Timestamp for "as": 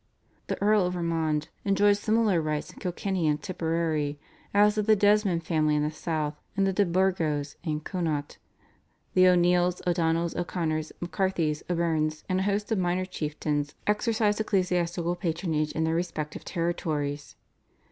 4.51-4.73